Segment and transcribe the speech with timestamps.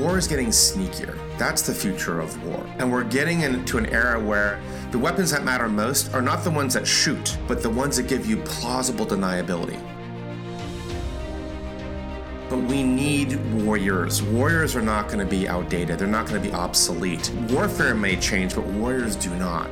[0.00, 1.18] war is getting sneakier.
[1.36, 2.64] That's the future of war.
[2.78, 4.58] And we're getting into an era where
[4.92, 8.08] the weapons that matter most are not the ones that shoot, but the ones that
[8.08, 9.78] give you plausible deniability.
[12.48, 14.22] But we need warriors.
[14.22, 17.30] Warriors are not going to be outdated, they're not going to be obsolete.
[17.50, 19.68] Warfare may change, but warriors do not.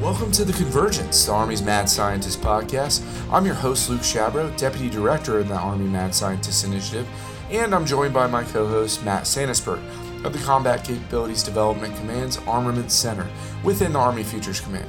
[0.00, 3.04] Welcome to The Convergence, the Army's Mad Scientist podcast.
[3.28, 7.08] I'm your host, Luke Shabro, Deputy Director of the Army Mad Scientist Initiative,
[7.50, 9.80] and I'm joined by my co host, Matt Santaspirt
[10.24, 13.26] of the Combat Capabilities Development Command's Armament Center
[13.62, 14.88] within the Army Futures Command.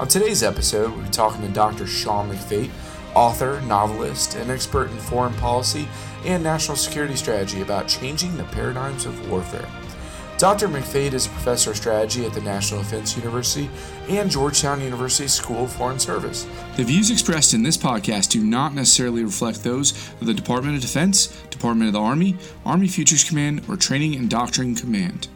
[0.00, 1.86] On today's episode, we'll be talking to Dr.
[1.86, 2.70] Sean McFate,
[3.14, 5.86] author, novelist, and expert in foreign policy
[6.24, 9.68] and national security strategy about changing the paradigms of warfare.
[10.36, 10.66] Dr.
[10.66, 13.70] McFate is a professor of strategy at the National Defense University
[14.08, 16.44] and Georgetown University School of Foreign Service.
[16.76, 20.82] The views expressed in this podcast do not necessarily reflect those of the Department of
[20.82, 25.28] Defense, Department of the Army, Army Futures Command, or Training and Doctrine Command.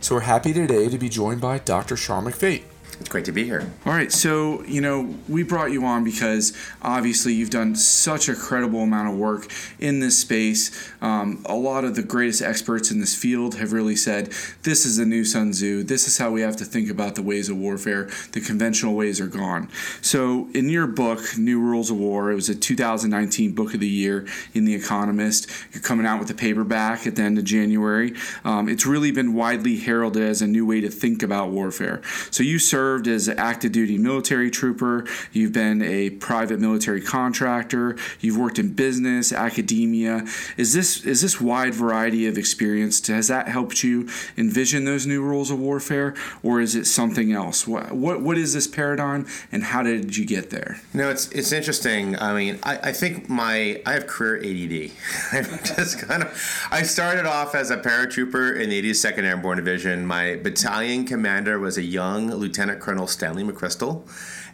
[0.00, 1.94] So we're happy today to be joined by Dr.
[1.96, 2.62] Sean McFate.
[3.02, 3.68] It's great to be here.
[3.84, 8.34] All right, so you know we brought you on because obviously you've done such a
[8.36, 10.70] credible amount of work in this space.
[11.02, 14.26] Um, a lot of the greatest experts in this field have really said
[14.62, 15.82] this is the new Sun Tzu.
[15.82, 18.08] This is how we have to think about the ways of warfare.
[18.30, 19.68] The conventional ways are gone.
[20.00, 23.88] So in your book, New Rules of War, it was a 2019 Book of the
[23.88, 25.50] Year in The Economist.
[25.72, 28.14] You're coming out with a paperback at the end of January.
[28.44, 32.00] Um, it's really been widely heralded as a new way to think about warfare.
[32.30, 37.00] So you serve served as an active duty military trooper, you've been a private military
[37.00, 40.26] contractor, you've worked in business, academia.
[40.58, 45.22] Is this is this wide variety of experience has that helped you envision those new
[45.22, 47.66] rules of warfare or is it something else?
[47.66, 50.78] What what, what is this paradigm and how did you get there?
[50.92, 52.18] Know, it's it's interesting.
[52.18, 54.90] I mean, I, I think my I have career ADD.
[55.32, 60.06] I'm just kind of I started off as a paratrooper in the 82nd Airborne Division.
[60.06, 64.06] My battalion commander was a young lieutenant Colonel Stanley McChrystal,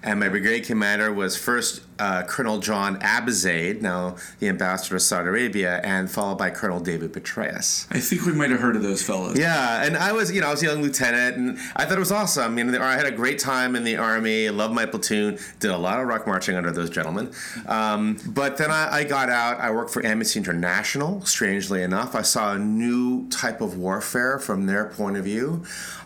[0.03, 5.29] and my brigade commander was first uh, Colonel John Abizaid, now the ambassador to Saudi
[5.29, 7.87] Arabia, and followed by Colonel David Petraeus.
[7.91, 9.39] I think we might have heard of those fellows.
[9.39, 12.01] Yeah, and I was, you know, I was a young lieutenant, and I thought it
[12.01, 12.45] was awesome.
[12.45, 14.47] I mean, I had a great time in the army.
[14.47, 15.39] I loved my platoon.
[15.59, 17.33] Did a lot of ruck marching under those gentlemen.
[17.67, 19.59] Um, but then I, I got out.
[19.61, 21.25] I worked for Amnesty International.
[21.25, 25.65] Strangely enough, I saw a new type of warfare from their point of view.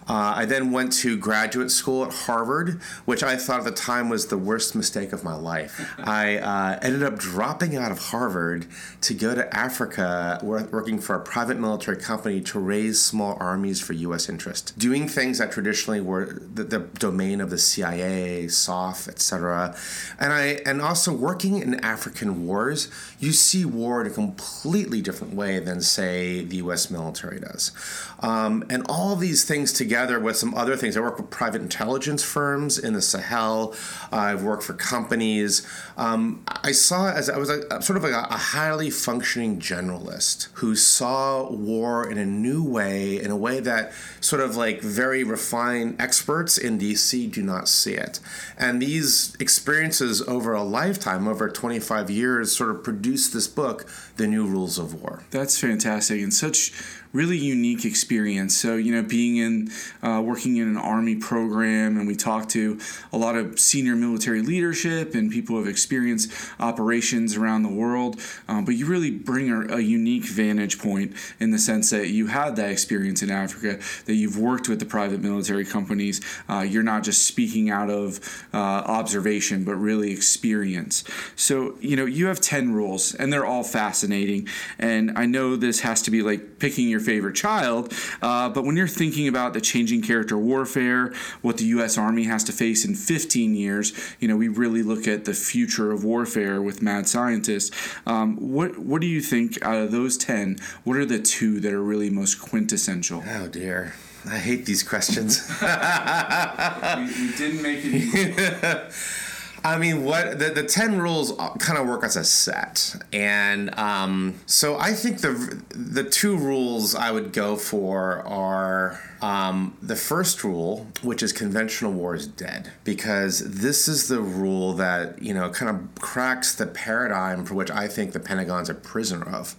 [0.08, 4.08] Uh, I then went to graduate school at Harvard, which I thought at the time
[4.08, 5.92] was the worst mistake of my life.
[5.98, 8.66] I uh, ended up dropping out of Harvard
[9.02, 13.92] to go to Africa, working for a private military company to raise small armies for
[13.94, 14.28] U.S.
[14.28, 19.76] interest, doing things that traditionally were the, the domain of the CIA, SOF, etc.
[20.20, 22.88] And I and also working in African wars,
[23.18, 26.90] you see war in a completely different way than say the U.S.
[26.90, 27.72] military does,
[28.20, 30.96] um, and all these things together with some other things.
[30.96, 33.71] I work with private intelligence firms in the Sahel.
[34.10, 35.66] I've worked for companies
[35.96, 40.74] um, I saw as I was a, sort of a, a, highly functioning generalist who
[40.74, 46.00] saw war in a new way, in a way that sort of like very refined
[46.00, 48.20] experts in DC do not see it.
[48.56, 54.26] And these experiences over a lifetime, over 25 years, sort of produced this book, The
[54.26, 55.24] New Rules of War.
[55.30, 56.72] That's fantastic and such
[57.12, 58.56] really unique experience.
[58.56, 59.70] So, you know, being in,
[60.02, 62.78] uh, working in an Army program, and we talked to
[63.12, 68.18] a lot of senior military leadership and people who have experienced operations around the world.
[68.48, 72.28] Um, but you really bring a, a, unique vantage point in the sense that you
[72.28, 76.20] had that experience in Africa, that you've worked with the private military companies.
[76.48, 78.20] Uh, you're not just speaking out of
[78.54, 81.04] uh, observation, but really experience.
[81.36, 84.48] So, you know, you have 10 rules, and they're all fascinating.
[84.78, 87.92] And I know this has to be like picking your favorite child.
[88.20, 91.98] Uh, but when you're thinking about the changing character warfare, what the U.S.
[91.98, 95.92] Army has to face in 15 years, you know, we really look at the future
[95.92, 97.70] of warfare with mad scientists.
[98.06, 100.58] Um, what what do you think out of those 10?
[100.84, 103.22] What are the two that are really most quintessential?
[103.26, 103.94] Oh dear.
[104.24, 105.48] I hate these questions.
[105.60, 108.34] we, we, didn't make it easy.
[109.64, 114.40] I mean, what the, the ten rules kind of work as a set, and um,
[114.46, 120.42] so I think the the two rules I would go for are um, the first
[120.42, 125.48] rule, which is conventional war is dead, because this is the rule that you know
[125.50, 129.54] kind of cracks the paradigm for which I think the Pentagon's a prisoner of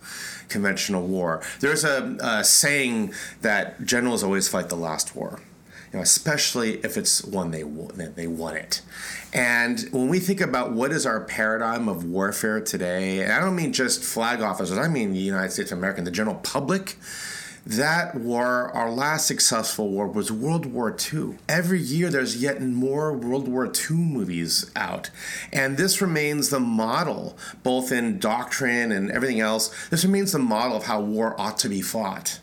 [0.50, 1.42] conventional war.
[1.62, 5.40] There's a, a saying that generals always fight the last war
[6.00, 8.82] know, especially if it's one they they won it.
[9.34, 13.56] And when we think about what is our paradigm of warfare today, and I don't
[13.56, 16.98] mean just flag officers, I mean the United States of America, the general public
[17.66, 21.36] that war, our last successful war, was World War II.
[21.48, 25.10] Every year there's yet more World War II movies out.
[25.54, 30.76] And this remains the model, both in doctrine and everything else, this remains the model
[30.76, 32.40] of how war ought to be fought.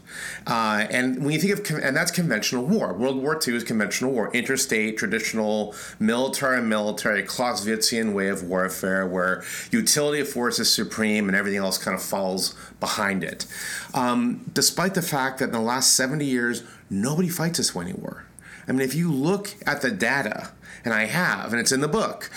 [0.46, 2.92] Uh, and when you think of, and that's conventional war.
[2.92, 9.42] World War II is conventional war, interstate, traditional, military, military, Clausewitzian way of warfare, where
[9.70, 13.46] utility of force is supreme and everything else kind of falls behind it.
[13.94, 18.24] Um, despite the fact that in the last 70 years, nobody fights this way anymore.
[18.68, 20.50] I mean, if you look at the data,
[20.84, 22.30] and I have, and it's in the book,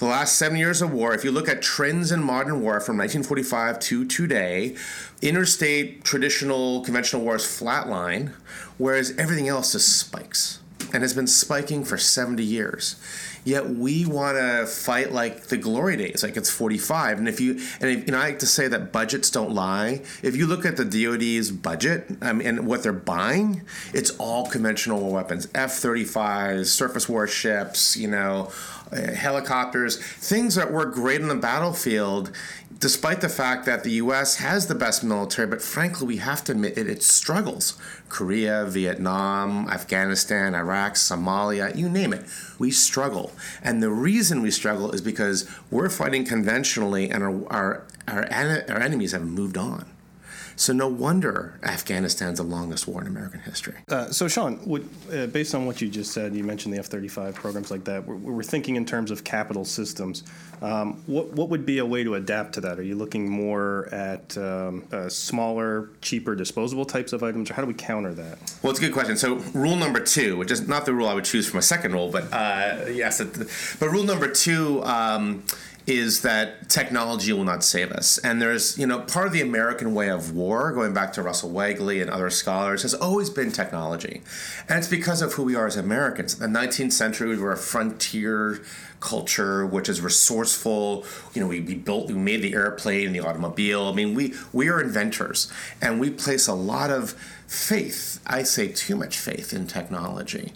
[0.00, 2.96] the last seven years of war, if you look at trends in modern war from
[2.96, 4.74] 1945 to today,
[5.20, 8.32] interstate traditional conventional wars flatline,
[8.78, 10.60] whereas everything else just spikes
[10.94, 12.96] and has been spiking for 70 years.
[13.44, 17.18] Yet we want to fight like the glory days, like it's 45.
[17.18, 20.02] And if you and if, I like to say that budgets don't lie.
[20.22, 23.62] If you look at the DoD's budget um, and what they're buying,
[23.94, 28.52] it's all conventional weapons, F-35s, surface warships, you know,
[28.92, 32.32] uh, helicopters, things that work great on the battlefield
[32.80, 34.36] despite the fact that the U.S.
[34.36, 37.78] has the best military, but frankly, we have to admit it, it struggles.
[38.08, 42.24] Korea, Vietnam, Afghanistan, Iraq, Somalia, you name it,
[42.58, 43.32] we struggle.
[43.62, 48.80] And the reason we struggle is because we're fighting conventionally and our, our, our, our
[48.80, 49.84] enemies have moved on.
[50.60, 53.76] So no wonder Afghanistan's the longest war in American history.
[53.88, 57.32] Uh, so Sean, would, uh, based on what you just said, you mentioned the F-35
[57.32, 58.06] programs like that.
[58.06, 60.22] We're, we're thinking in terms of capital systems.
[60.60, 62.78] Um, what what would be a way to adapt to that?
[62.78, 67.62] Are you looking more at um, uh, smaller, cheaper, disposable types of items, or how
[67.62, 68.54] do we counter that?
[68.62, 69.16] Well, it's a good question.
[69.16, 71.94] So rule number two, which is not the rule I would choose for my second
[71.94, 73.22] rule, but uh, yes,
[73.80, 74.84] but rule number two.
[74.84, 75.44] Um,
[75.86, 78.18] is that technology will not save us.
[78.18, 81.50] And there's, you know, part of the American way of war, going back to Russell
[81.50, 84.22] Weigley and other scholars, has always been technology.
[84.68, 86.40] And it's because of who we are as Americans.
[86.40, 88.60] In the 19th century, we were a frontier
[89.00, 91.04] culture, which is resourceful.
[91.34, 93.88] You know, we, we built, we made the airplane, the automobile.
[93.88, 95.50] I mean, we, we are inventors.
[95.80, 97.12] And we place a lot of
[97.46, 100.52] faith, I say too much faith in technology.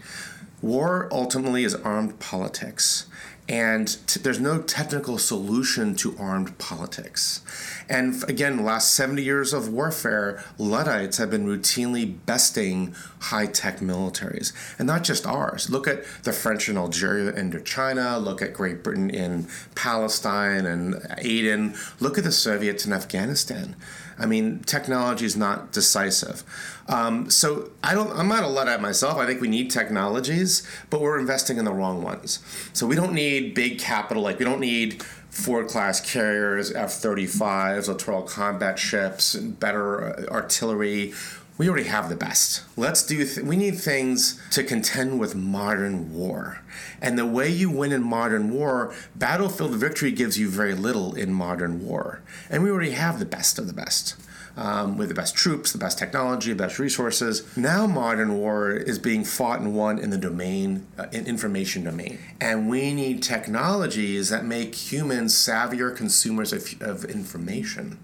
[0.63, 3.07] War ultimately is armed politics
[3.49, 7.43] and t- there's no technical solution to armed politics.
[7.89, 14.53] And again, last 70 years of warfare, Luddites have been routinely besting high tech militaries.
[14.79, 15.69] And not just ours.
[15.69, 20.97] Look at the French in Algeria and Indochina, look at Great Britain in Palestine and
[21.19, 23.77] Aden, look at the Soviets in Afghanistan.
[24.19, 26.45] I mean, technology is not decisive.
[26.89, 28.11] Um, so I don't.
[28.17, 29.17] I'm not a luddite myself.
[29.19, 32.41] I think we need technologies, but we're investing in the wrong ones.
[32.73, 34.23] So we don't need big capital.
[34.23, 35.03] Like we don't need
[35.35, 41.13] Ford class carriers, F 35s, littoral combat ships, better artillery.
[41.57, 42.63] We already have the best.
[42.77, 43.25] Let's do.
[43.25, 46.63] Th- we need things to contend with modern war,
[47.01, 51.33] and the way you win in modern war, battlefield victory gives you very little in
[51.33, 54.17] modern war, and we already have the best of the best
[54.57, 57.45] um, with the best troops, the best technology, the best resources.
[57.57, 62.19] Now, modern war is being fought and won in the domain, uh, in information domain,
[62.41, 67.99] and we need technologies that make humans savvier consumers of, of information.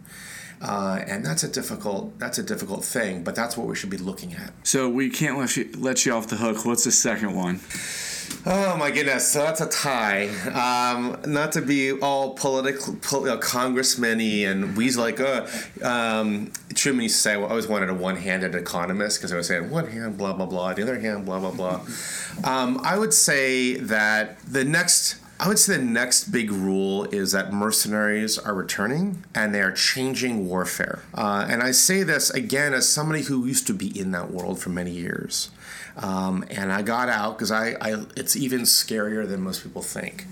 [0.62, 3.96] Uh, and that's a difficult that's a difficult thing, but that's what we should be
[3.96, 4.52] looking at.
[4.62, 6.66] So we can't let you let you off the hook.
[6.66, 7.60] What's the second one?
[8.46, 9.26] Oh my goodness!
[9.32, 10.28] So that's a tie.
[10.48, 15.18] Um, not to be all political, pol- you know, congressman-y and we like.
[15.18, 15.46] Uh,
[15.82, 19.46] um, Truman used to say, well, I always wanted a one-handed economist because I was
[19.48, 21.80] saying one hand, blah blah blah, the other hand, blah blah blah.
[22.44, 25.16] Um, I would say that the next.
[25.40, 29.72] I would say the next big rule is that mercenaries are returning and they are
[29.72, 31.02] changing warfare.
[31.14, 34.60] Uh, and I say this again as somebody who used to be in that world
[34.60, 35.50] for many years.
[35.96, 40.26] Um, and I got out because I, I, it's even scarier than most people think.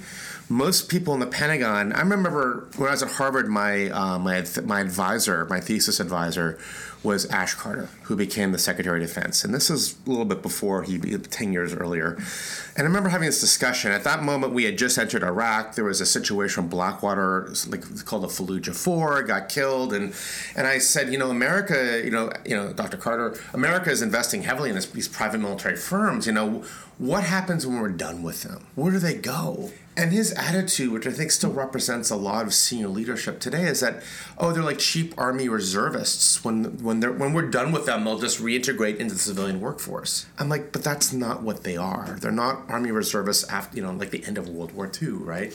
[0.50, 4.44] Most people in the Pentagon, I remember when I was at Harvard, my uh, my
[4.64, 6.58] my advisor, my thesis advisor,
[7.02, 9.44] was Ash Carter, who became the Secretary of Defense.
[9.44, 12.18] And this is a little bit before he, 10 years earlier.
[12.76, 13.92] And I remember having this discussion.
[13.92, 15.76] At that moment, we had just entered Iraq.
[15.76, 19.92] There was a situation in Blackwater, like called the Fallujah Four, got killed.
[19.92, 20.12] And,
[20.56, 22.96] and I said, you know, America, you know, you know, Dr.
[22.96, 26.26] Carter, America is investing heavily in this, these private military firms.
[26.26, 26.64] You know,
[26.98, 28.66] what happens when we're done with them?
[28.74, 29.70] Where do they go?
[29.98, 33.80] And his attitude, which I think still represents a lot of senior leadership today, is
[33.80, 34.00] that
[34.38, 36.44] oh, they're like cheap army reservists.
[36.44, 40.26] When when they're when we're done with them, they'll just reintegrate into the civilian workforce.
[40.38, 42.16] I'm like, but that's not what they are.
[42.20, 45.52] They're not army reservists after you know like the end of World War II, right?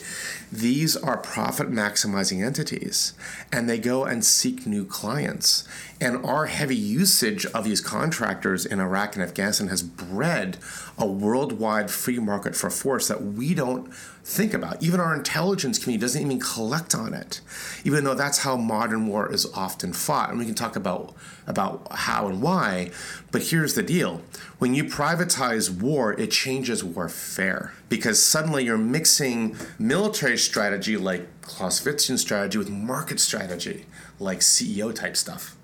[0.52, 3.14] These are profit maximizing entities,
[3.50, 5.66] and they go and seek new clients.
[6.02, 10.58] And our heavy usage of these contractors in Iraq and Afghanistan has bred
[10.98, 13.90] a worldwide free market for force that we don't
[14.24, 14.82] think about.
[14.82, 17.40] Even our intelligence community doesn't even collect on it,
[17.84, 20.30] even though that's how modern war is often fought.
[20.30, 21.14] And we can talk about
[21.46, 22.90] about how and why.
[23.30, 24.22] But here's the deal:
[24.58, 32.18] when you privatize war, it changes warfare because suddenly you're mixing military strategy like Clausewitzian
[32.18, 33.84] strategy with market strategy
[34.18, 35.54] like CEO type stuff.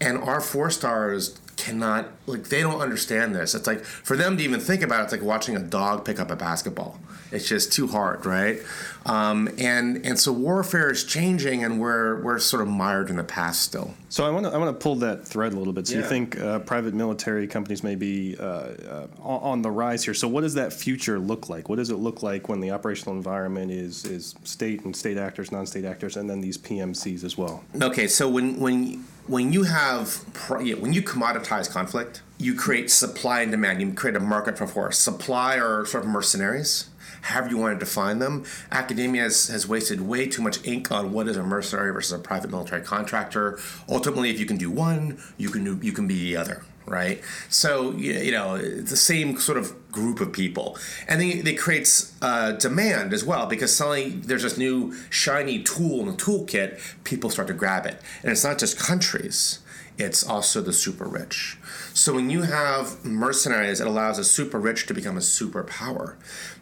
[0.00, 3.56] And our four stars cannot like they don't understand this.
[3.56, 6.20] It's like for them to even think about it, it's like watching a dog pick
[6.20, 7.00] up a basketball.
[7.30, 8.60] It's just too hard, right?
[9.04, 13.24] Um, and and so warfare is changing, and we're we're sort of mired in the
[13.24, 13.94] past still.
[14.08, 15.86] So I want to I want to pull that thread a little bit.
[15.86, 16.00] So Yeah.
[16.00, 20.14] you think uh, private military companies may be uh, uh, on on the rise here.
[20.14, 21.68] So what does that future look like?
[21.68, 25.52] What does it look like when the operational environment is is state and state actors,
[25.52, 27.62] non-state actors, and then these PMCs as well?
[27.80, 30.24] Okay, so when when when you have
[30.62, 33.80] yeah, when you commoditize conflict, you create supply and demand.
[33.80, 34.98] You create a market for force.
[34.98, 36.88] Supply are sort of mercenaries,
[37.22, 38.44] however you want to define them.
[38.70, 42.18] Academia has, has wasted way too much ink on what is a mercenary versus a
[42.18, 43.58] private military contractor.
[43.88, 46.64] Ultimately, if you can do one, you can do you can be the other.
[46.86, 51.58] Right, so you know it's the same sort of group of people, and then it
[51.58, 56.80] creates uh, demand as well because suddenly there's this new shiny tool in the toolkit.
[57.04, 59.58] People start to grab it, and it's not just countries;
[59.98, 61.58] it's also the super rich.
[61.98, 66.14] So when you have mercenaries, it allows a super rich to become a superpower,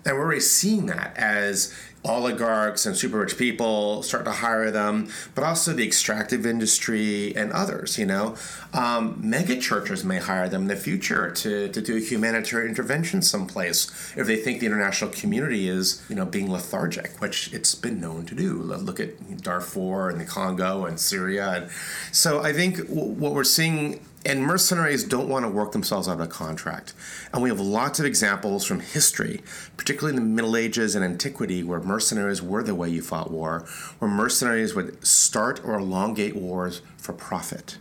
[0.02, 1.74] and we're already seeing that as
[2.06, 7.52] oligarchs and super rich people start to hire them, but also the extractive industry and
[7.52, 7.98] others.
[7.98, 8.34] You know,
[8.72, 13.20] um, mega churches may hire them in the future to, to do a humanitarian intervention
[13.20, 18.00] someplace if they think the international community is you know being lethargic, which it's been
[18.00, 18.54] known to do.
[18.54, 21.70] Look at Darfur and the Congo and Syria, and
[22.10, 26.14] so I think w- what we're seeing and mercenaries don't want to work themselves out
[26.14, 26.92] of a contract.
[27.33, 29.42] And we have lots of examples from history,
[29.76, 33.64] particularly in the Middle Ages and antiquity, where mercenaries were the way you fought war,
[34.00, 37.78] where mercenaries would start or elongate wars for profit.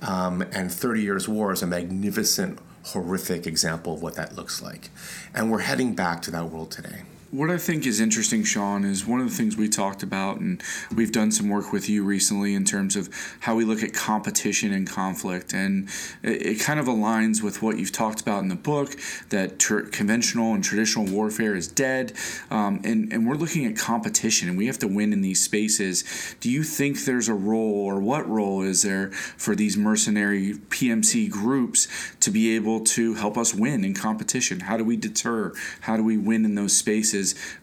[0.00, 4.90] Um, and 30 Years' War is a magnificent, horrific example of what that looks like.
[5.34, 7.02] And we're heading back to that world today.
[7.32, 10.62] What I think is interesting, Sean, is one of the things we talked about, and
[10.94, 13.08] we've done some work with you recently in terms of
[13.40, 15.52] how we look at competition and conflict.
[15.52, 15.88] And
[16.22, 18.94] it, kind of aligns with what you've talked about in the book
[19.30, 19.58] that
[19.90, 22.12] conventional and traditional warfare is dead.
[22.48, 26.36] Um, and, and we're looking at competition, and we have to win in these spaces.
[26.38, 31.28] Do you think there's a role, or what role is there for these mercenary PMC
[31.28, 31.88] groups
[32.20, 34.60] to be able to help us win in competition?
[34.60, 35.52] How do we deter?
[35.80, 37.15] How do we win in those spaces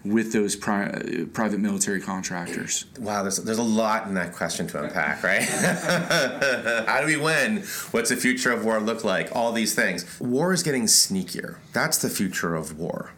[0.04, 2.84] with those pri- private military contractors?
[2.98, 5.42] Wow, there's, there's a lot in that question to unpack, right?
[6.86, 7.58] How do we win?
[7.90, 9.34] What's the future of war look like?
[9.34, 10.18] All these things.
[10.20, 11.56] War is getting sneakier.
[11.72, 13.12] That's the future of war.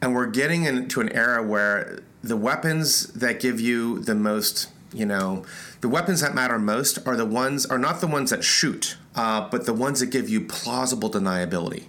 [0.00, 5.06] And we're getting into an era where the weapons that give you the most, you
[5.06, 5.44] know,
[5.80, 9.48] the weapons that matter most are the ones, are not the ones that shoot, uh,
[9.48, 11.84] but the ones that give you plausible deniability.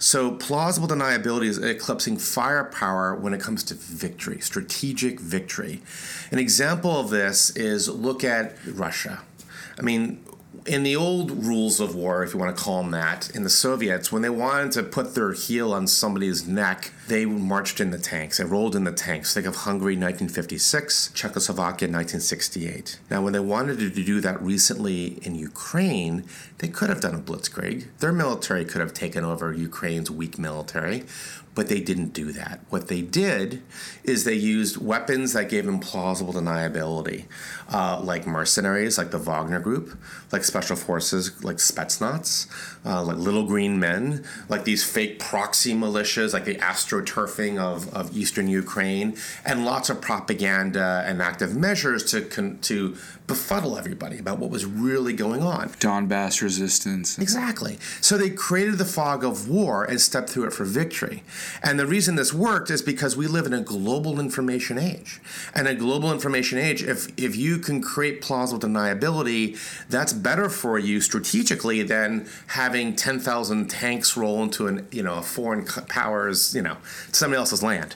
[0.00, 5.82] So plausible deniability is eclipsing firepower when it comes to victory, strategic victory.
[6.30, 9.20] An example of this is look at Russia.
[9.78, 10.24] I mean,
[10.66, 13.50] in the old rules of war, if you want to call them that, in the
[13.50, 17.98] Soviets, when they wanted to put their heel on somebody's neck, they marched in the
[17.98, 18.38] tanks.
[18.38, 19.34] They rolled in the tanks.
[19.34, 23.00] Think of Hungary 1956, Czechoslovakia 1968.
[23.10, 26.24] Now, when they wanted to do that recently in Ukraine,
[26.58, 27.86] they could have done a blitzkrieg.
[27.98, 31.04] Their military could have taken over Ukraine's weak military,
[31.54, 32.60] but they didn't do that.
[32.70, 33.62] What they did
[34.04, 37.24] is they used weapons that gave them plausible deniability,
[37.68, 39.98] uh, like mercenaries, like the Wagner Group,
[40.30, 42.46] like special forces, like Spetsnaz,
[42.84, 48.16] uh, like Little Green Men, like these fake proxy militias, like the astroturfing of, of
[48.16, 52.96] eastern Ukraine, and lots of propaganda and active measures to con- to
[53.30, 55.68] befuddle everybody about what was really going on.
[55.68, 57.16] Donbass resistance.
[57.16, 57.78] Exactly.
[58.00, 61.22] So they created the fog of war and stepped through it for victory.
[61.62, 65.20] And the reason this worked is because we live in a global information age.
[65.54, 69.56] And a global information age, if if you can create plausible deniability,
[69.88, 75.22] that's better for you strategically than having 10,000 tanks roll into an, you know, a
[75.22, 76.78] foreign powers, you know,
[77.12, 77.94] somebody else's land.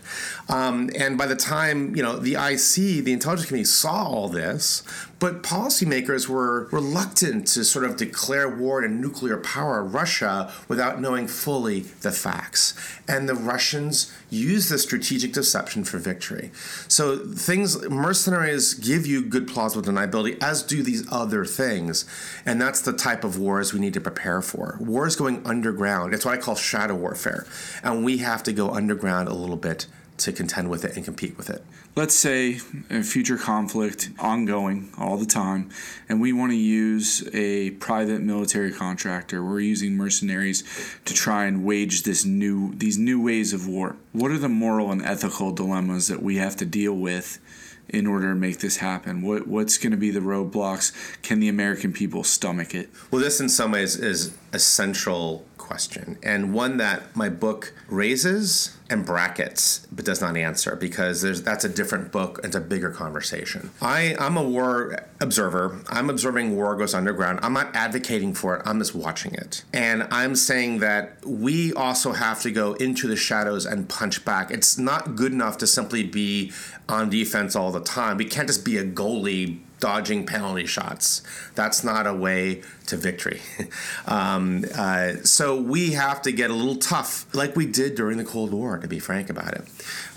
[0.49, 4.83] Um, and by the time you know the IC, the intelligence community saw all this,
[5.25, 11.27] but policymakers were reluctant to sort of declare war and nuclear power Russia without knowing
[11.27, 12.75] fully the facts.
[13.09, 16.51] And the Russians used the strategic deception for victory.
[16.89, 22.05] So things mercenaries give you good plausible deniability, as do these other things.
[22.45, 24.77] And that's the type of wars we need to prepare for.
[24.79, 26.13] War is going underground.
[26.13, 27.47] It's what I call shadow warfare.
[27.83, 31.37] And we have to go underground a little bit to contend with it and compete
[31.37, 31.65] with it.
[31.97, 35.71] Let's say a future conflict ongoing all the time,
[36.09, 39.45] and we want to use a private military contractor.
[39.45, 40.65] We're using mercenaries
[41.05, 43.97] to try and wage this new these new ways of war.
[44.13, 47.39] What are the moral and ethical dilemmas that we have to deal with
[47.89, 49.23] in order to make this happen?
[49.23, 50.93] What what's going to be the roadblocks?
[51.23, 52.89] Can the American people stomach it?
[53.11, 58.77] Well, this in some ways is a central question and one that my book raises
[58.91, 62.91] and brackets but does not answer because there's that's a different book it's a bigger
[62.91, 63.71] conversation.
[63.81, 65.81] I i'm a war observer.
[65.89, 67.41] I'm observing war goes underground.
[67.43, 68.63] I'm not advocating for it.
[68.67, 69.65] I'm just watching it.
[69.73, 74.51] And i'm saying that we also have to go into the shadows and punch back.
[74.51, 76.53] It's not good enough to simply be
[76.89, 78.19] on defense all the time.
[78.19, 81.21] We can't just be a goalie dodging penalty shots.
[81.55, 83.43] That's not a way to victory.
[84.07, 88.25] um, uh, so we have to get a little tough, like we did during the
[88.25, 89.65] Cold War, to be frank about it.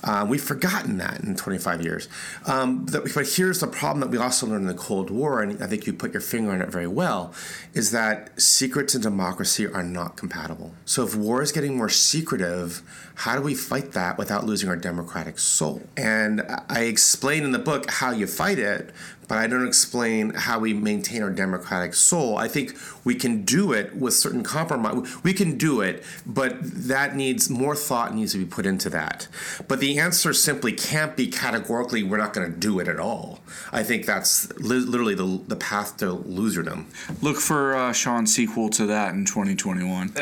[0.05, 2.07] Uh, we've forgotten that in 25 years.
[2.45, 5.67] Um, but here's the problem that we also learned in the Cold War, and I
[5.67, 7.33] think you put your finger on it very well,
[7.73, 10.71] is that secrets and democracy are not compatible.
[10.85, 12.81] So if war is getting more secretive,
[13.15, 15.81] how do we fight that without losing our democratic soul?
[15.97, 18.91] And I explain in the book how you fight it,
[19.27, 22.37] but I don't explain how we maintain our democratic soul.
[22.37, 25.23] I think we can do it with certain compromise.
[25.23, 29.27] We can do it, but that needs more thought needs to be put into that.
[29.67, 33.39] But the answer simply can't be categorically we're not going to do it at all.
[33.71, 36.85] I think that's li- literally the, the path to loserdom.
[37.21, 40.13] Look for uh, Sean's sequel to that in 2021.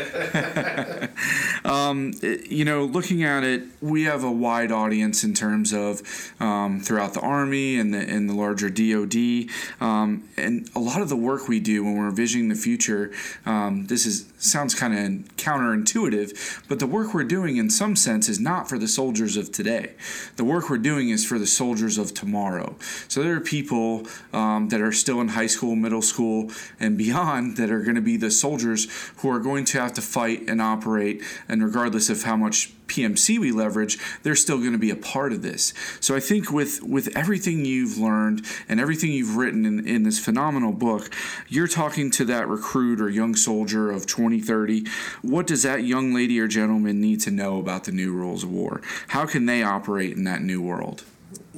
[1.66, 6.02] um, you know, looking at it, we have a wide audience in terms of
[6.40, 9.50] um, throughout the Army and the, and the larger DoD.
[9.82, 13.12] Um, and a lot of the work we do when we're envisioning the future,
[13.46, 18.30] um, this is sounds kind of counterintuitive, but the work we're doing in some sense
[18.30, 19.94] is not for the soldiers of today.
[20.36, 22.76] The work we're doing is for the soldiers of tomorrow.
[23.08, 27.58] So there are people um, that are still in high school, middle school, and beyond
[27.58, 30.62] that are going to be the soldiers who are going to have to fight and
[30.62, 34.96] operate, and regardless of how much PMC we leverage, they're still going to be a
[34.96, 35.74] part of this.
[36.00, 40.24] So I think with with everything you've learned and everything you've written in, in this
[40.24, 41.14] phenomenal book,
[41.48, 44.86] you're talking to that recruit or young soldier of 2030.
[45.22, 48.52] What does that young lady or gentleman need to know about the new rules of
[48.52, 48.82] war?
[49.10, 51.04] How can they operate in that new world?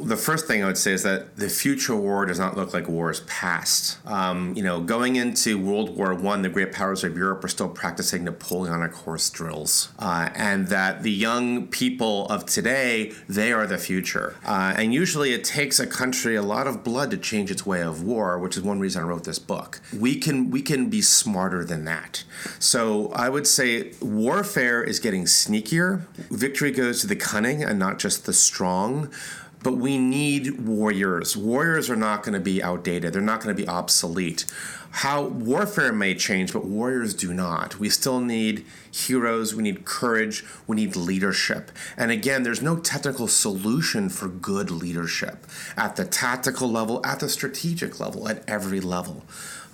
[0.03, 2.87] The first thing I would say is that the future war does not look like
[2.87, 3.97] wars past.
[4.05, 7.69] Um, you know, going into World War One, the great powers of Europe were still
[7.69, 13.77] practicing Napoleonic horse drills, uh, and that the young people of today they are the
[13.77, 14.35] future.
[14.45, 17.81] Uh, and usually, it takes a country a lot of blood to change its way
[17.81, 19.81] of war, which is one reason I wrote this book.
[19.97, 22.23] We can we can be smarter than that.
[22.59, 26.01] So I would say warfare is getting sneakier.
[26.29, 29.11] Victory goes to the cunning and not just the strong
[29.67, 31.35] but we need warriors.
[31.35, 33.11] Warriors are not going to be outdated.
[33.11, 34.45] They're not going to be obsolete.
[34.91, 37.77] How warfare may change, but warriors do not.
[37.77, 41.71] We still need heroes, we need courage, we need leadership.
[41.97, 47.27] And again, there's no technical solution for good leadership at the tactical level, at the
[47.27, 49.25] strategic level, at every level.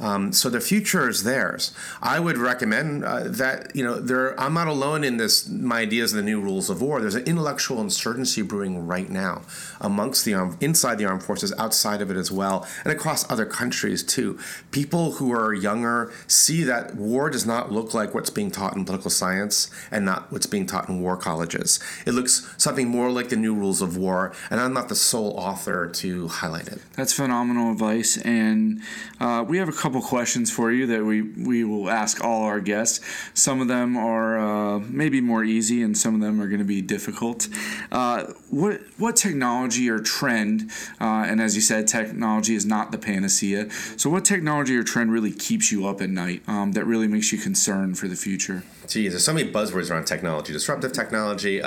[0.03, 1.71] Um, so the future is theirs.
[2.01, 4.37] I would recommend uh, that you know there.
[4.39, 5.47] I'm not alone in this.
[5.47, 6.99] My ideas of the new rules of war.
[6.99, 9.43] There's an intellectual insurgency brewing right now
[9.79, 14.03] amongst the inside the armed forces, outside of it as well, and across other countries
[14.03, 14.37] too.
[14.71, 18.83] People who are younger see that war does not look like what's being taught in
[18.83, 21.79] political science and not what's being taught in war colleges.
[22.05, 25.31] It looks something more like the new rules of war, and I'm not the sole
[25.37, 26.81] author to highlight it.
[26.97, 28.81] That's phenomenal advice, and
[29.21, 32.59] uh, we have a couple questions for you that we, we will ask all our
[32.59, 32.99] guests.
[33.33, 36.65] Some of them are uh, maybe more easy, and some of them are going to
[36.65, 37.47] be difficult.
[37.91, 40.69] Uh, what what technology or trend?
[40.99, 43.69] Uh, and as you said, technology is not the panacea.
[43.97, 46.43] So, what technology or trend really keeps you up at night?
[46.47, 48.63] Um, that really makes you concerned for the future?
[48.87, 50.53] Geez, there's so many buzzwords around technology.
[50.53, 51.61] Disruptive technology.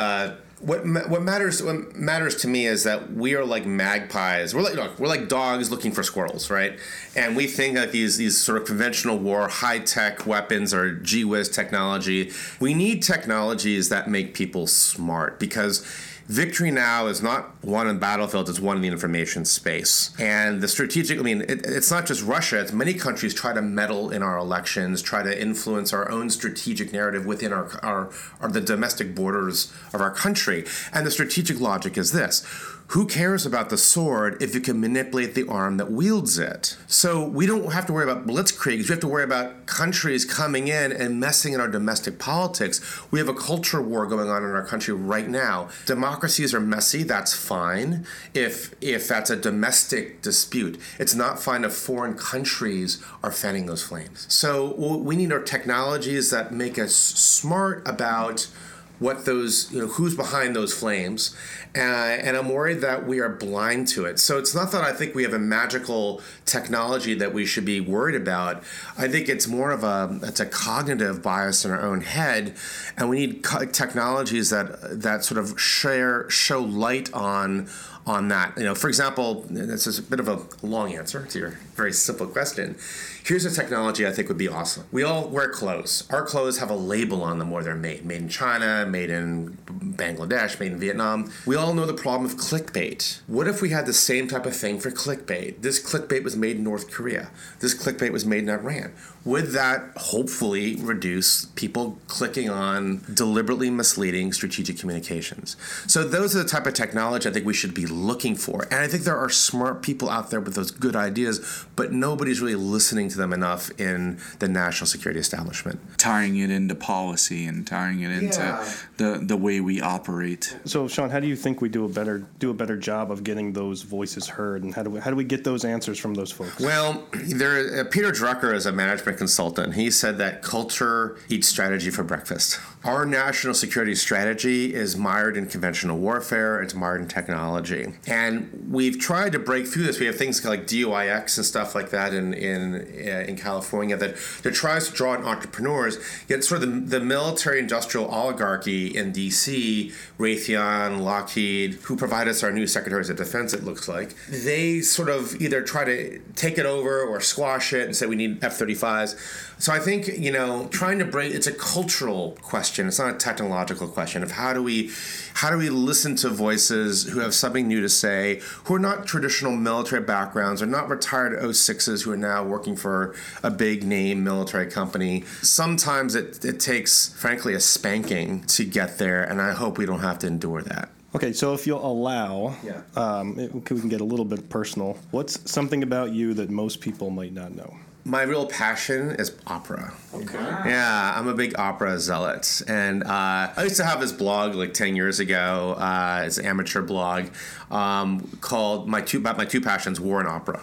[0.60, 4.54] What what matters what matters to me is that we are like magpies.
[4.54, 6.78] We're like look, we're like dogs looking for squirrels, right?
[7.14, 11.24] And we think that these these sort of conventional war high tech weapons or gee
[11.24, 12.32] whiz technology.
[12.58, 15.86] We need technologies that make people smart because
[16.28, 20.14] victory now is not won in battlefields, it's won in the information space.
[20.18, 23.62] And the strategic, I mean, it, it's not just Russia, it's many countries try to
[23.62, 28.10] meddle in our elections, try to influence our own strategic narrative within our, our,
[28.40, 30.64] our the domestic borders of our country.
[30.92, 32.44] And the strategic logic is this
[32.88, 36.76] who cares about the sword if you can manipulate the arm that wields it?
[36.86, 38.82] So we don't have to worry about blitzkriegs.
[38.82, 42.80] We have to worry about countries coming in and messing in our domestic politics.
[43.10, 45.68] We have a culture war going on in our country right now.
[45.84, 47.02] Democracies are messy.
[47.02, 50.80] That's fine if if that's a domestic dispute.
[50.98, 54.26] It's not fine if foreign countries are fanning those flames.
[54.32, 58.48] So we need our technologies that make us smart about
[58.98, 61.36] what those you know who's behind those flames
[61.74, 64.18] uh, and i'm worried that we are blind to it.
[64.18, 67.80] So it's not that i think we have a magical technology that we should be
[67.80, 68.62] worried about.
[68.96, 72.56] I think it's more of a it's a cognitive bias in our own head
[72.96, 77.68] and we need co- technologies that that sort of share show light on
[78.06, 78.56] on that.
[78.56, 81.92] You know, for example, this is a bit of a long answer to your very
[81.92, 82.76] simple question.
[83.24, 84.84] Here's a technology I think would be awesome.
[84.92, 86.06] We all wear clothes.
[86.10, 88.06] Our clothes have a label on them where they're made.
[88.06, 91.32] Made in China, made in Bangladesh, made in Vietnam.
[91.44, 93.20] We all know the problem of clickbait.
[93.26, 95.60] What if we had the same type of thing for clickbait?
[95.60, 97.30] This clickbait was made in North Korea.
[97.58, 98.92] This clickbait was made in Iran.
[99.24, 105.56] Would that hopefully reduce people clicking on deliberately misleading strategic communications?
[105.88, 108.64] So those are the type of technology I think we should be looking for.
[108.64, 112.40] And I think there are smart people out there with those good ideas, but nobody's
[112.40, 115.80] really listening to them enough in the national security establishment.
[115.98, 118.72] Tying it into policy and tying it into yeah.
[118.96, 120.56] the, the way we operate.
[120.64, 123.24] So Sean, how do you think we do a better do a better job of
[123.24, 126.14] getting those voices heard and how do we how do we get those answers from
[126.14, 126.60] those folks?
[126.60, 129.74] Well, there uh, Peter Drucker is a management consultant.
[129.74, 132.60] He said that culture eats strategy for breakfast.
[132.86, 137.94] Our national security strategy is mired in conventional warfare, it's mired in technology.
[138.06, 139.98] And we've tried to break through this.
[139.98, 144.14] We have things like DIUx and stuff like that in in uh, in California that,
[144.44, 145.98] that tries to draw in entrepreneurs.
[146.28, 152.44] Yet sort of the, the military industrial oligarchy in DC, Raytheon, Lockheed, who provide us
[152.44, 156.56] our new secretaries of defense, it looks like, they sort of either try to take
[156.56, 159.45] it over or squash it and say we need F 35s.
[159.58, 162.88] So I think, you know, trying to break it's a cultural question.
[162.88, 164.90] It's not a technological question of how do we
[165.34, 169.06] how do we listen to voices who have something new to say, who are not
[169.06, 174.22] traditional military backgrounds, are not retired 06s who are now working for a big name
[174.22, 175.24] military company.
[175.42, 180.00] Sometimes it, it takes, frankly, a spanking to get there, and I hope we don't
[180.00, 180.90] have to endure that.
[181.14, 182.82] Okay, so if you'll allow, yeah.
[182.94, 184.98] um, it, we can get a little bit personal.
[185.12, 187.74] What's something about you that most people might not know?
[188.06, 189.92] My real passion is opera.
[190.14, 190.38] Okay.
[190.38, 194.74] Yeah, I'm a big opera zealot, and uh, I used to have this blog like
[194.74, 195.74] ten years ago.
[195.76, 197.26] Uh, it's an amateur blog
[197.70, 200.62] um, called my two about my two passions, war and opera,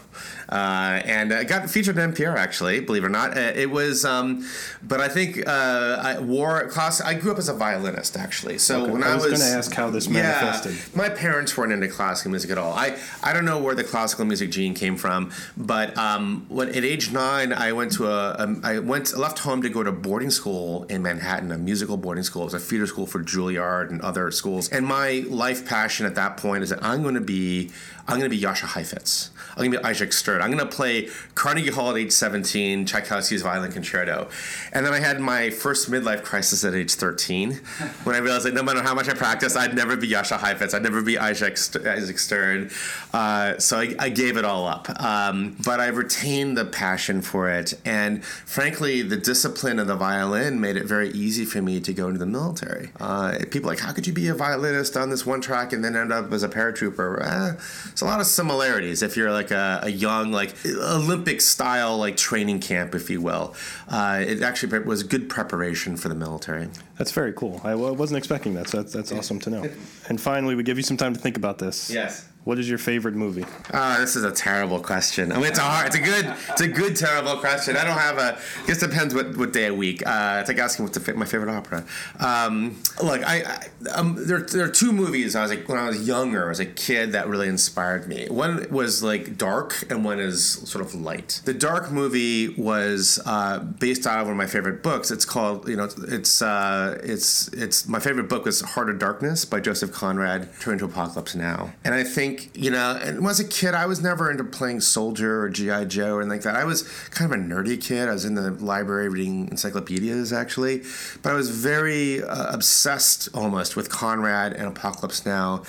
[0.50, 3.38] uh, and it got featured in NPR actually, believe it or not.
[3.38, 4.48] Uh, it was, um,
[4.82, 7.02] but I think uh, I, war class.
[7.02, 8.92] I grew up as a violinist actually, so okay.
[8.92, 10.74] when I was, was, going to ask how this manifested.
[10.74, 12.74] Yeah, my parents weren't into classical music at all.
[12.74, 16.84] I I don't know where the classical music gene came from, but um, when at
[16.84, 20.30] age nine, I went to a, a I went left home to go to boarding
[20.30, 22.44] school in Manhattan, a musical boarding school.
[22.44, 24.70] It was a feeder school for Juilliard and other schools.
[24.70, 27.72] And my life passion at that point is that I'm going to be
[28.08, 29.32] I'm going to be Jascha Heifetz.
[29.52, 30.42] I'm going to be Isaac Stern.
[30.42, 34.30] I'm going to play Carnegie Hall at age 17, Tchaikovsky's Violin Concerto.
[34.72, 37.54] And then I had my first midlife crisis at age 13
[38.04, 40.74] when I realized that no matter how much I practiced, I'd never be Jascha Heifetz.
[40.74, 41.54] I'd never be Isaac,
[41.86, 42.72] Isaac Stern.
[43.14, 44.90] Uh, so I, I, gave it all up.
[45.02, 47.74] Um, but I retained the passion for it.
[47.86, 52.08] And frankly, the discipline of the violin made it very easy for me to go
[52.08, 52.90] into the military.
[53.00, 55.96] Uh, people like, how could you be a violinist on this one track and then
[55.96, 57.22] end up as a paratrooper?
[57.22, 61.96] Eh, there's a lot of similarities if you're like a, a young, like Olympic style,
[62.00, 63.54] like training camp, if you will.
[63.88, 66.70] Uh, it actually was good preparation for the military.
[66.98, 67.62] That's very cool.
[67.64, 69.70] I wasn't expecting that, so that's, that's awesome to know.
[70.10, 71.90] And finally, we give you some time to think about this.
[71.90, 72.28] Yes.
[72.44, 73.46] What is your favorite movie?
[73.72, 75.32] Uh, this is a terrible question.
[75.32, 77.78] I mean, it's a hard, it's a good, it's a good terrible question.
[77.78, 78.38] I don't have a.
[78.38, 80.06] I guess depends what, what day of week.
[80.06, 81.86] Uh, it's like asking what's my favorite opera.
[82.20, 85.38] Um, look, I, I um, there, there are two movies.
[85.38, 88.28] I was like when I was younger, as a kid, that really inspired me.
[88.30, 91.42] One was like dark, and one is sort of light.
[91.46, 95.12] The dark movie was uh, based out of one of my favorite books.
[95.12, 99.46] It's called, you know, it's uh, it's it's my favorite book was Heart of Darkness
[99.46, 103.26] by Joseph Conrad, turned to Apocalypse Now, and I think think, you know, and when
[103.26, 106.30] I was a kid, I was never into playing soldier or GI Joe or anything
[106.38, 106.56] like that.
[106.56, 108.10] I was kind of a nerdy kid.
[108.10, 110.84] I was in the library reading encyclopedias actually,
[111.22, 115.64] but I was very uh, obsessed almost with Conrad and Apocalypse Now,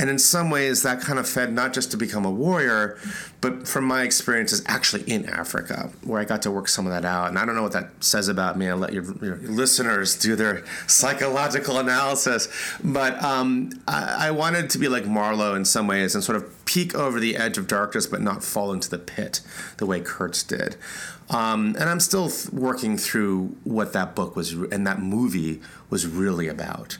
[0.00, 2.98] and in some ways, that kind of fed not just to become a warrior,
[3.42, 7.04] but from my experiences actually in Africa, where I got to work some of that
[7.04, 7.28] out.
[7.28, 8.70] And I don't know what that says about me.
[8.70, 12.48] I'll let your, your listeners do their psychological analysis.
[12.82, 16.64] But um, I, I wanted to be like Marlowe in some ways and sort of
[16.64, 19.42] peek over the edge of darkness, but not fall into the pit
[19.76, 20.76] the way Kurtz did.
[21.28, 26.06] Um, and I'm still th- working through what that book was and that movie was
[26.06, 26.98] really about.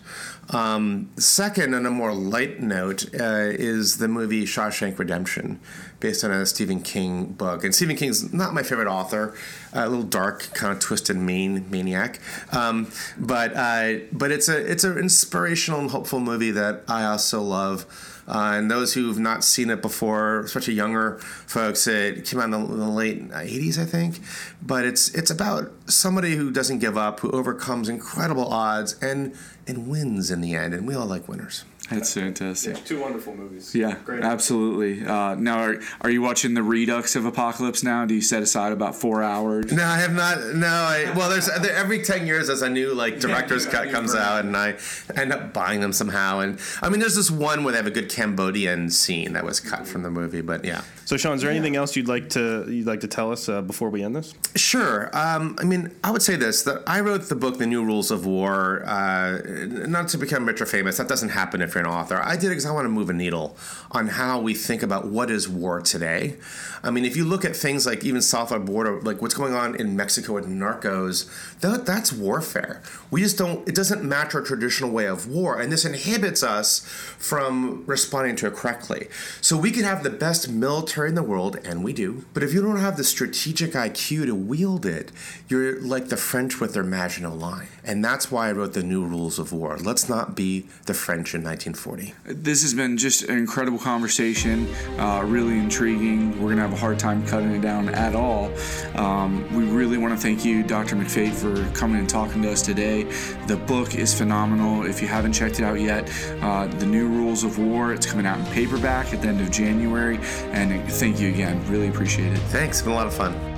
[0.50, 5.60] Um, second, on a more light note, uh, is the movie Shawshank Redemption,
[6.00, 7.62] based on a Stephen King book.
[7.64, 9.34] And Stephen King's not my favorite author,
[9.72, 12.18] a little dark, kind of twisted, mean maniac.
[12.52, 17.40] Um, but uh, but it's a it's an inspirational and hopeful movie that I also
[17.40, 18.09] love.
[18.28, 22.50] Uh, and those who've not seen it before, especially younger folks, it came out in
[22.52, 24.20] the, in the, late 80s, I think.
[24.62, 29.34] But it's it's about somebody who doesn't give up, who overcomes incredible odds and
[29.66, 30.74] and wins in the end.
[30.74, 31.64] And we all like winners.
[31.90, 32.76] That's fantastic.
[32.76, 33.74] Yeah, two wonderful movies.
[33.74, 34.22] Yeah, Great.
[34.22, 35.04] absolutely.
[35.04, 38.06] Uh, now, are, are you watching the Redux of Apocalypse now?
[38.06, 39.72] Do you set aside about four hours?
[39.72, 40.54] No, I have not.
[40.54, 43.90] No, I, well, there's there, every ten years as a new like director's yeah, cut
[43.90, 44.76] comes out, and I
[45.16, 46.40] end up buying them somehow.
[46.40, 49.58] And I mean, there's this one where they have a good Cambodian scene that was
[49.58, 50.82] cut from the movie, but yeah.
[51.06, 53.62] So, Sean, is there anything else you'd like to you'd like to tell us uh,
[53.62, 54.32] before we end this?
[54.54, 55.10] Sure.
[55.12, 58.12] Um, I mean, I would say this: that I wrote the book, The New Rules
[58.12, 60.96] of War, uh, not to become rich or famous.
[60.98, 62.20] That doesn't happen if you're an author.
[62.22, 63.56] I did it because I want to move a needle
[63.90, 66.36] on how we think about what is war today.
[66.82, 69.54] I mean, if you look at things like even south of border, like what's going
[69.54, 71.28] on in Mexico with narcos,
[71.60, 72.82] that, that's warfare.
[73.10, 73.68] We just don't.
[73.68, 76.80] It doesn't match our traditional way of war, and this inhibits us
[77.18, 79.08] from responding to it correctly.
[79.40, 82.24] So we could have the best military military in the world, and we do.
[82.32, 85.10] But if you don't have the strategic IQ to wield it,
[85.48, 87.68] you're like the French with their Maginot Line.
[87.90, 89.76] And that's why I wrote the New Rules of War.
[89.76, 92.14] Let's not be the French in 1940.
[92.24, 96.30] This has been just an incredible conversation, uh, really intriguing.
[96.34, 98.52] We're going to have a hard time cutting it down at all.
[98.94, 100.94] Um, we really want to thank you, Dr.
[100.94, 103.10] McFate, for coming and talking to us today.
[103.48, 104.86] The book is phenomenal.
[104.86, 106.08] If you haven't checked it out yet,
[106.42, 109.50] uh, The New Rules of War, it's coming out in paperback at the end of
[109.50, 110.20] January.
[110.52, 111.60] And thank you again.
[111.66, 112.38] Really appreciate it.
[112.50, 112.78] Thanks.
[112.78, 113.49] It's been a lot of fun.